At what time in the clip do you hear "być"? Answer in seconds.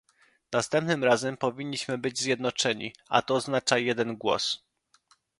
1.97-2.19